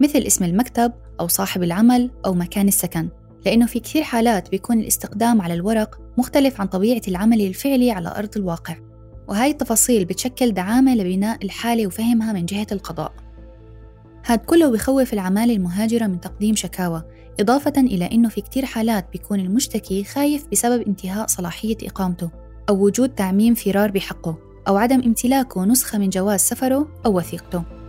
مثل 0.00 0.18
اسم 0.18 0.44
المكتب 0.44 0.92
أو 1.20 1.28
صاحب 1.28 1.62
العمل 1.62 2.10
أو 2.26 2.34
مكان 2.34 2.68
السكن 2.68 3.08
لأنه 3.46 3.66
في 3.66 3.80
كثير 3.80 4.02
حالات 4.02 4.50
بيكون 4.50 4.80
الاستخدام 4.80 5.40
على 5.40 5.54
الورق 5.54 6.00
مختلف 6.18 6.60
عن 6.60 6.66
طبيعة 6.66 7.02
العمل 7.08 7.40
الفعلي 7.40 7.90
على 7.90 8.14
أرض 8.16 8.36
الواقع. 8.36 8.76
وهاي 9.28 9.50
التفاصيل 9.50 10.04
بتشكل 10.04 10.52
دعامة 10.52 10.94
لبناء 10.94 11.44
الحالة 11.44 11.86
وفهمها 11.86 12.32
من 12.32 12.46
جهة 12.46 12.66
القضاء. 12.72 13.12
هاد 14.26 14.38
كله 14.38 14.70
بخوف 14.70 15.12
العمالة 15.12 15.56
المهاجرة 15.56 16.06
من 16.06 16.20
تقديم 16.20 16.54
شكاوى 16.54 17.02
إضافة 17.40 17.72
إلى 17.76 18.10
أنه 18.12 18.28
في 18.28 18.40
كتير 18.40 18.64
حالات 18.64 19.12
بيكون 19.12 19.40
المشتكي 19.40 20.04
خايف 20.04 20.46
بسبب 20.52 20.82
انتهاء 20.82 21.26
صلاحية 21.26 21.76
إقامته 21.82 22.30
أو 22.68 22.84
وجود 22.84 23.08
تعميم 23.08 23.54
فرار 23.54 23.90
بحقه 23.90 24.38
أو 24.68 24.76
عدم 24.76 25.02
امتلاكه 25.02 25.64
نسخة 25.64 25.98
من 25.98 26.08
جواز 26.08 26.40
سفره 26.40 26.88
أو 27.06 27.16
وثيقته. 27.16 27.81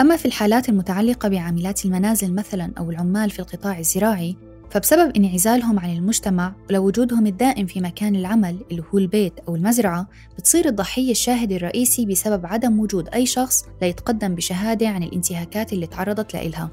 أما 0.00 0.16
في 0.16 0.26
الحالات 0.26 0.68
المتعلقة 0.68 1.28
بعاملات 1.28 1.84
المنازل 1.84 2.34
مثلا 2.34 2.72
أو 2.78 2.90
العمال 2.90 3.30
في 3.30 3.38
القطاع 3.38 3.78
الزراعي 3.78 4.36
فبسبب 4.70 5.16
انعزالهم 5.16 5.78
عن 5.78 5.96
المجتمع 5.96 6.52
ولوجودهم 6.70 7.26
الدائم 7.26 7.66
في 7.66 7.80
مكان 7.80 8.16
العمل 8.16 8.56
اللي 8.70 8.82
هو 8.94 8.98
البيت 8.98 9.32
أو 9.48 9.56
المزرعة 9.56 10.08
بتصير 10.38 10.66
الضحية 10.66 11.10
الشاهد 11.10 11.52
الرئيسي 11.52 12.06
بسبب 12.06 12.46
عدم 12.46 12.80
وجود 12.80 13.08
أي 13.08 13.26
شخص 13.26 13.64
ليتقدم 13.82 14.34
بشهادة 14.34 14.88
عن 14.88 15.02
الانتهاكات 15.02 15.72
اللي 15.72 15.86
تعرضت 15.86 16.34
لإلها. 16.34 16.70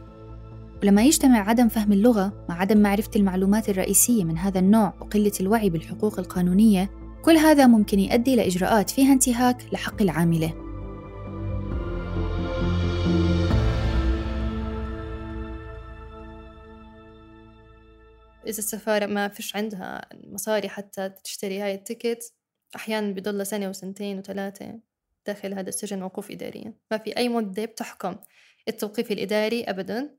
ولما 0.83 1.03
يجتمع 1.03 1.49
عدم 1.49 1.67
فهم 1.67 1.93
اللغة 1.93 2.45
مع 2.49 2.61
عدم 2.61 2.77
معرفة 2.77 3.11
المعلومات 3.15 3.69
الرئيسية 3.69 4.23
من 4.23 4.37
هذا 4.37 4.59
النوع 4.59 4.93
وقلة 5.01 5.31
الوعي 5.39 5.69
بالحقوق 5.69 6.19
القانونية 6.19 6.89
كل 7.25 7.37
هذا 7.37 7.67
ممكن 7.67 7.99
يؤدي 7.99 8.35
لإجراءات 8.35 8.89
فيها 8.89 9.13
انتهاك 9.13 9.57
لحق 9.73 10.01
العاملة. 10.01 10.62
إذا 18.47 18.59
السفارة 18.59 19.05
ما 19.05 19.27
فيش 19.27 19.55
عندها 19.55 20.09
مصاري 20.13 20.69
حتى 20.69 21.09
تشتري 21.23 21.61
هاي 21.61 21.75
التيكت 21.75 22.33
أحيانا 22.75 23.11
بضل 23.11 23.45
سنة 23.45 23.69
وسنتين 23.69 24.19
وثلاثة 24.19 24.79
داخل 25.27 25.53
هذا 25.53 25.69
السجن 25.69 25.99
موقوف 25.99 26.31
إداريا. 26.31 26.73
ما 26.91 26.97
في 26.97 27.17
أي 27.17 27.29
مدة 27.29 27.65
بتحكم 27.65 28.15
التوقيف 28.67 29.11
الإداري 29.11 29.63
أبدا. 29.63 30.17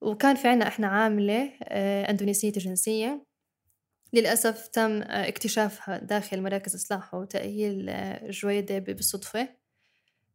وكان 0.00 0.36
في 0.36 0.48
عنا 0.48 0.68
إحنا 0.68 0.86
عاملة 0.86 1.52
آه، 1.62 2.10
أندونيسية 2.10 2.52
جنسية. 2.52 3.26
للأسف 4.12 4.66
تم 4.66 5.02
آه، 5.02 5.28
اكتشافها 5.28 5.98
داخل 5.98 6.42
مراكز 6.42 6.74
إصلاح 6.74 7.14
وتأهيل 7.14 7.88
آه، 7.88 8.30
جويدة 8.30 8.78
بالصدفة. 8.78 9.48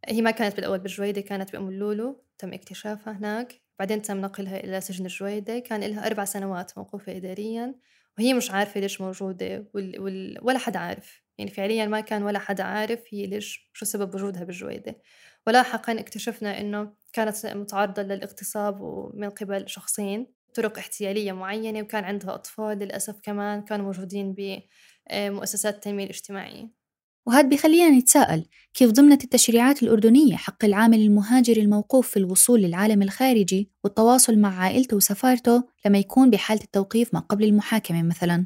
هي 0.06 0.22
ما 0.22 0.32
كانت 0.32 0.56
بالأول 0.56 0.80
بالجويدة 0.80 1.22
كانت 1.22 1.52
بأم 1.52 1.70
اللولو. 1.70 2.24
تم 2.38 2.54
اكتشافها 2.54 3.14
هناك. 3.14 3.62
بعدين 3.82 4.02
تم 4.02 4.22
نقلها 4.22 4.64
إلى 4.64 4.82
سجن 4.82 5.06
الجويدة. 5.06 5.60
كان 5.60 5.84
لها 5.84 6.08
أربع 6.08 6.26
سنوات 6.26 6.78
موقوفة 6.78 7.18
إداريا 7.18 7.76
وهي 8.18 8.34
مش 8.34 8.52
عارفة 8.52 8.80
ليش 8.80 9.02
موجودة 9.02 9.70
وال... 9.74 10.00
وال... 10.02 10.38
ولا 10.42 10.58
حدا 10.60 10.80
عارف. 10.80 11.24
يعني 11.38 11.52
فعليا 11.52 11.86
ما 11.86 12.00
كان 12.00 12.24
ولا 12.24 12.40
حدا 12.40 12.64
عارف 12.64 13.00
هي 13.10 13.26
ليش 13.26 13.70
شو 13.74 13.86
سبب 13.86 14.16
وجودها 14.16 14.44
بالجويدة. 14.44 15.02
ولاحقا 15.48 16.00
اكتشفنا 16.00 16.62
إنه 16.62 16.94
كانت 17.14 17.46
متعرضة 17.46 18.02
للاغتصاب 18.02 18.82
من 19.14 19.30
قبل 19.30 19.70
شخصين 19.70 20.34
طرق 20.54 20.78
احتيالية 20.78 21.32
معينة 21.32 21.82
وكان 21.82 22.04
عندها 22.04 22.36
أطفال 22.36 22.78
للأسف 22.78 23.20
كمان 23.24 23.62
كانوا 23.62 23.86
موجودين 23.86 24.36
بمؤسسات 25.12 25.76
التنمية 25.76 26.04
الاجتماعية. 26.04 26.81
وهذا 27.26 27.48
بخلينا 27.48 27.90
نتساءل 27.90 28.46
كيف 28.74 28.92
ضمنت 28.92 29.24
التشريعات 29.24 29.84
الأردنية 29.84 30.36
حق 30.36 30.66
العامل 30.66 31.00
المهاجر 31.00 31.58
الموقوف 31.58 32.10
في 32.10 32.18
الوصول 32.18 32.62
للعالم 32.62 33.02
الخارجي 33.02 33.70
والتواصل 33.84 34.40
مع 34.40 34.60
عائلته 34.60 34.98
وسفارته 34.98 35.64
لما 35.86 35.98
يكون 35.98 36.30
بحالة 36.30 36.62
التوقيف 36.64 37.14
ما 37.14 37.20
قبل 37.20 37.44
المحاكمة 37.44 38.04
مثلا؟ 38.04 38.46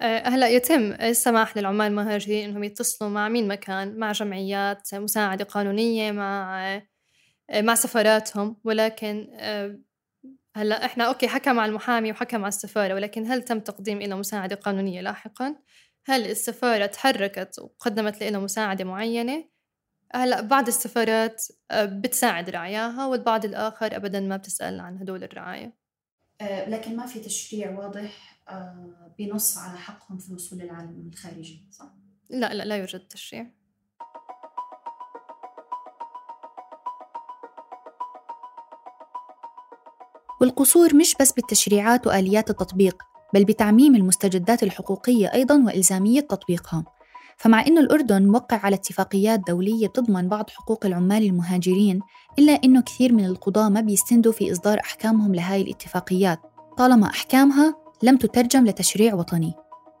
أه، 0.00 0.28
هلا 0.28 0.48
يتم 0.48 0.92
السماح 0.92 1.56
للعمال 1.56 1.86
المهاجرين 1.86 2.48
إنهم 2.48 2.64
يتصلوا 2.64 3.10
مع 3.10 3.28
مين 3.28 3.48
مكان 3.48 3.98
مع 3.98 4.12
جمعيات 4.12 4.94
مساعدة 4.94 5.44
قانونية 5.44 6.12
مع 6.12 6.66
أه، 7.50 7.60
مع 7.60 7.74
سفاراتهم. 7.74 8.56
ولكن 8.64 9.28
أه، 9.32 9.78
هلا 10.56 10.84
إحنا 10.84 11.04
أوكي 11.04 11.28
حكى 11.28 11.52
مع 11.52 11.66
المحامي 11.66 12.10
وحكى 12.10 12.38
مع 12.38 12.48
السفارة 12.48 12.94
ولكن 12.94 13.26
هل 13.26 13.42
تم 13.42 13.60
تقديم 13.60 14.02
له 14.02 14.16
مساعدة 14.16 14.56
قانونية 14.56 15.00
لاحقا؟ 15.00 15.56
هل 16.08 16.30
السفارة 16.30 16.86
تحركت 16.86 17.58
وقدمت 17.58 18.22
لنا 18.22 18.38
مساعدة 18.38 18.84
معينة؟ 18.84 19.44
هلأ 20.14 20.40
بعض 20.40 20.66
السفارات 20.66 21.44
آه، 21.70 21.84
بتساعد 21.84 22.50
رعاياها 22.50 23.06
والبعض 23.06 23.44
الآخر 23.44 23.96
أبدا 23.96 24.20
ما 24.20 24.36
بتسأل 24.36 24.80
عن 24.80 24.98
هدول 24.98 25.24
الرعاية. 25.24 25.76
آه، 26.40 26.68
لكن 26.68 26.96
ما 26.96 27.06
في 27.06 27.20
تشريع 27.20 27.78
واضح 27.78 28.40
آه، 28.48 29.14
بنص 29.18 29.58
على 29.58 29.78
حقهم 29.78 30.18
في 30.18 30.28
الوصول 30.28 30.58
للعالم 30.58 31.10
الخارجي 31.12 31.66
صح؟ 31.70 31.92
لا 32.30 32.54
لا 32.54 32.64
لا 32.64 32.76
يوجد 32.76 33.00
تشريع. 33.00 33.46
والقصور 40.40 40.96
مش 40.96 41.14
بس 41.20 41.32
بالتشريعات 41.32 42.06
وآليات 42.06 42.50
التطبيق. 42.50 43.02
بل 43.34 43.44
بتعميم 43.44 43.94
المستجدات 43.94 44.62
الحقوقية 44.62 45.32
أيضا 45.34 45.62
وإلزامية 45.66 46.20
تطبيقها. 46.20 46.84
فمع 47.36 47.66
أن 47.66 47.78
الأردن 47.78 48.26
موقع 48.28 48.56
على 48.56 48.76
اتفاقيات 48.76 49.40
دولية 49.48 49.88
بتضمن 49.88 50.28
بعض 50.28 50.50
حقوق 50.50 50.86
العمال 50.86 51.22
المهاجرين 51.22 52.00
إلا 52.38 52.52
أنه 52.52 52.82
كثير 52.82 53.12
من 53.12 53.24
القضاة 53.24 53.68
ما 53.68 53.80
بيستندوا 53.80 54.32
في 54.32 54.52
إصدار 54.52 54.80
أحكامهم 54.80 55.34
لهاي 55.34 55.62
الاتفاقيات. 55.62 56.38
طالما 56.78 57.06
أحكامها 57.06 57.74
لم 58.02 58.16
تترجم 58.16 58.66
لتشريع 58.66 59.14
وطني. 59.14 59.54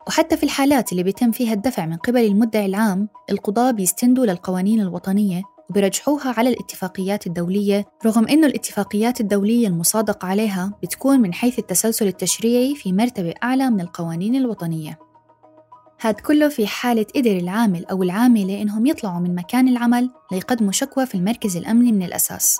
وحتى 0.08 0.36
في 0.36 0.42
الحالات 0.42 0.92
اللي 0.92 1.02
بيتم 1.02 1.30
فيها 1.30 1.52
الدفع 1.52 1.86
من 1.86 1.96
قبل 1.96 2.24
المدعي 2.24 2.66
العام 2.66 3.08
القضاة 3.30 3.70
بيستندوا 3.70 4.26
للقوانين 4.26 4.80
الوطنية 4.80 5.42
وبرجحوها 5.70 6.34
على 6.38 6.48
الاتفاقيات 6.48 7.26
الدولية 7.26 7.84
رغم 8.06 8.28
أنه 8.28 8.46
الاتفاقيات 8.46 9.20
الدولية 9.20 9.68
المصادق 9.68 10.24
عليها 10.24 10.72
بتكون 10.82 11.20
من 11.20 11.34
حيث 11.34 11.58
التسلسل 11.58 12.06
التشريعي 12.06 12.74
في 12.74 12.92
مرتبة 12.92 13.34
أعلى 13.42 13.70
من 13.70 13.80
القوانين 13.80 14.36
الوطنية. 14.36 14.98
هاد 16.00 16.14
كله 16.14 16.48
في 16.48 16.66
حالة 16.66 17.06
قدر 17.16 17.36
العامل 17.36 17.84
أو 17.84 18.02
العاملة 18.02 18.62
إنهم 18.62 18.86
يطلعوا 18.86 19.20
من 19.20 19.34
مكان 19.34 19.68
العمل 19.68 20.10
ليقدموا 20.32 20.72
شكوى 20.72 21.06
في 21.06 21.14
المركز 21.14 21.56
الأمني 21.56 21.92
من 21.92 22.02
الأساس. 22.02 22.58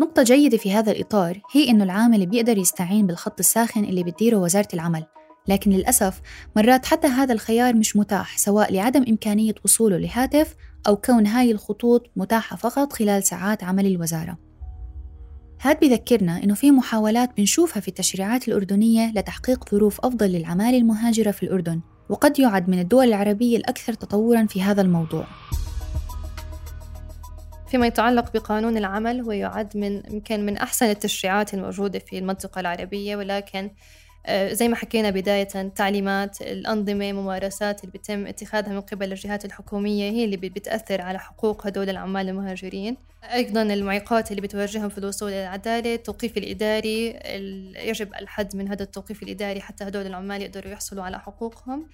نقطة 0.00 0.22
جيدة 0.22 0.56
في 0.56 0.72
هذا 0.72 0.92
الإطار 0.92 1.40
هي 1.52 1.70
إنه 1.70 1.84
العامل 1.84 2.26
بيقدر 2.26 2.58
يستعين 2.58 3.06
بالخط 3.06 3.38
الساخن 3.38 3.84
اللي 3.84 4.02
بتديره 4.02 4.36
وزارة 4.36 4.68
العمل 4.74 5.04
لكن 5.48 5.70
للأسف 5.70 6.20
مرات 6.56 6.86
حتى 6.86 7.06
هذا 7.06 7.32
الخيار 7.32 7.74
مش 7.74 7.96
متاح 7.96 8.38
سواء 8.38 8.72
لعدم 8.72 9.04
إمكانية 9.08 9.54
وصوله 9.64 9.96
لهاتف 9.96 10.54
أو 10.86 10.96
كون 10.96 11.26
هاي 11.26 11.50
الخطوط 11.50 12.10
متاحة 12.16 12.56
فقط 12.56 12.92
خلال 12.92 13.22
ساعات 13.22 13.64
عمل 13.64 13.86
الوزارة. 13.86 14.38
هاد 15.60 15.80
بذكرنا 15.80 16.44
إنه 16.44 16.54
في 16.54 16.70
محاولات 16.70 17.36
بنشوفها 17.36 17.80
في 17.80 17.88
التشريعات 17.88 18.48
الأردنية 18.48 19.12
لتحقيق 19.12 19.70
ظروف 19.70 20.00
أفضل 20.00 20.26
للعمالة 20.26 20.78
المهاجرة 20.78 21.30
في 21.30 21.42
الأردن 21.42 21.80
وقد 22.08 22.38
يعد 22.38 22.70
من 22.70 22.78
الدول 22.78 23.08
العربية 23.08 23.56
الأكثر 23.56 23.92
تطورا 23.92 24.46
في 24.46 24.62
هذا 24.62 24.82
الموضوع. 24.82 25.26
فيما 27.68 27.86
يتعلق 27.86 28.32
بقانون 28.32 28.76
العمل 28.76 29.20
هو 29.20 29.32
يعد 29.32 29.76
من 29.76 30.02
يمكن 30.10 30.46
من 30.46 30.56
أحسن 30.56 30.86
التشريعات 30.86 31.54
الموجودة 31.54 31.98
في 31.98 32.18
المنطقة 32.18 32.60
العربية 32.60 33.16
ولكن 33.16 33.70
زي 34.30 34.68
ما 34.68 34.76
حكينا 34.76 35.10
بداية 35.10 35.68
تعليمات 35.68 36.42
الأنظمة 36.42 37.12
ممارسات 37.12 37.80
اللي 37.80 37.92
بيتم 37.92 38.26
اتخاذها 38.26 38.72
من 38.72 38.80
قبل 38.80 39.12
الجهات 39.12 39.44
الحكومية 39.44 40.10
هي 40.10 40.24
اللي 40.24 40.36
بتأثر 40.36 41.00
على 41.00 41.18
حقوق 41.18 41.66
هدول 41.66 41.90
العمال 41.90 42.28
المهاجرين. 42.28 42.96
أيضا 43.32 43.62
المعيقات 43.62 44.30
اللي 44.30 44.42
بتواجههم 44.42 44.88
في 44.88 44.98
الوصول 44.98 45.28
إلى 45.28 45.42
العدالة 45.42 45.94
التوقيف 45.94 46.36
الإداري 46.36 47.06
يجب 47.88 48.14
الحد 48.14 48.56
من 48.56 48.68
هذا 48.68 48.82
التوقيف 48.82 49.22
الإداري 49.22 49.60
حتى 49.60 49.84
هدول 49.84 50.06
العمال 50.06 50.42
يقدروا 50.42 50.72
يحصلوا 50.72 51.04
على 51.04 51.20
حقوقهم. 51.20 51.88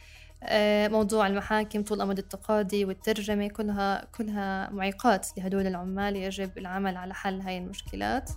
آه، 0.45 0.89
موضوع 0.89 1.27
المحاكم 1.27 1.83
طول 1.83 2.01
أمد 2.01 2.19
التقاضي 2.19 2.85
والترجمة 2.85 3.49
كلها 3.49 4.05
كلها 4.19 4.71
معيقات 4.71 5.27
لهدول 5.39 5.67
العمال 5.67 6.17
يجب 6.17 6.59
العمل 6.59 6.97
على 6.97 7.15
حل 7.15 7.41
هاي 7.41 7.59
المشكلات. 7.59 8.31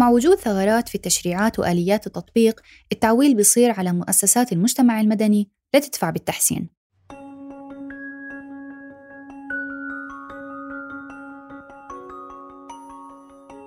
ومع 0.00 0.08
وجود 0.08 0.36
ثغرات 0.36 0.88
في 0.88 0.94
التشريعات 0.94 1.58
وآليات 1.58 2.06
التطبيق 2.06 2.60
التعويل 2.92 3.34
بيصير 3.34 3.70
على 3.70 3.92
مؤسسات 3.92 4.52
المجتمع 4.52 5.00
المدني 5.00 5.50
لتدفع 5.74 6.10
بالتحسين. 6.10 6.68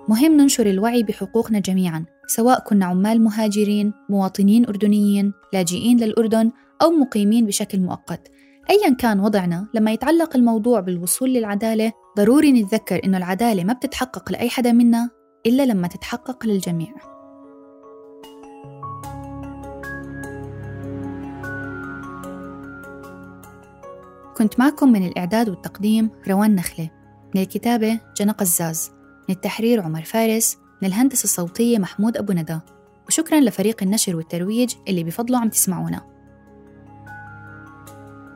مهم 0.09 0.37
ننشر 0.37 0.65
الوعي 0.65 1.03
بحقوقنا 1.03 1.59
جميعا 1.59 2.05
سواء 2.27 2.59
كنا 2.59 2.85
عمال 2.85 3.23
مهاجرين 3.23 3.93
مواطنين 4.09 4.65
أردنيين 4.65 5.33
لاجئين 5.53 5.97
للأردن 5.97 6.51
أو 6.81 6.91
مقيمين 6.91 7.45
بشكل 7.45 7.79
مؤقت. 7.79 8.31
أيا 8.69 8.95
كان 8.95 9.19
وضعنا 9.19 9.67
لما 9.73 9.91
يتعلق 9.91 10.35
الموضوع 10.35 10.79
بالوصول 10.79 11.33
للعدالة 11.33 11.91
ضروري 12.17 12.51
نتذكر 12.51 13.01
إنه 13.05 13.17
العدالة 13.17 13.63
ما 13.63 13.73
بتتحقق 13.73 14.31
لأي 14.31 14.49
حدا 14.49 14.71
منا. 14.71 15.22
إلا 15.45 15.65
لما 15.65 15.87
تتحقق 15.87 16.45
للجميع. 16.45 16.93
كنت 24.37 24.59
معكم 24.59 24.91
من 24.91 25.07
الإعداد 25.07 25.49
والتقديم 25.49 26.09
روان 26.27 26.55
نخلة 26.55 26.89
من 27.35 27.41
الكتابة 27.41 27.99
جنى 28.17 28.31
قزاز 28.31 28.91
من 29.29 29.35
التحرير 29.35 29.81
عمر 29.81 30.01
فارس 30.01 30.57
من 30.81 30.87
الهندسة 30.87 31.23
الصوتية 31.23 31.77
محمود 31.77 32.17
أبو 32.17 32.33
ندى. 32.33 32.59
وشكرا 33.07 33.39
لفريق 33.39 33.83
النشر 33.83 34.15
والترويج 34.15 34.73
اللي 34.87 35.03
بفضله 35.03 35.39
عم 35.39 35.49
تسمعونا. 35.49 36.01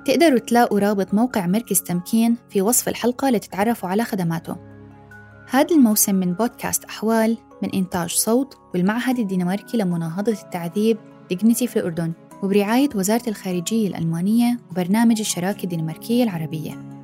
تقدروا 0.06 0.40
تلاقوا 0.40 0.80
رابط 0.80 1.14
موقع 1.14 1.48
مركز 1.48 1.82
تمكين 1.82 2.38
في 2.50 2.62
وصف 2.62 2.90
الحلقة 2.90 3.30
لتتعرفوا 3.30 3.90
على 3.90 4.04
خدماته. 4.04 4.77
هذا 5.50 5.76
الموسم 5.76 6.16
من 6.16 6.34
بودكاست 6.34 6.84
أحوال 6.84 7.38
من 7.64 7.70
إنتاج 7.74 8.10
صوت 8.10 8.58
والمعهد 8.74 9.20
الدنماركي 9.20 9.78
لمناهضة 9.78 10.32
التعذيب 10.32 10.98
ديجنيتي 11.30 11.68
في 11.68 11.80
الأردن 11.80 12.14
وبرعاية 12.44 12.90
وزارة 12.96 13.30
الخارجية 13.30 13.88
الألمانية 13.88 14.60
وبرنامج 14.72 15.20
الشراكة 15.20 15.64
الدنماركية 15.64 16.24
العربية. 16.24 16.97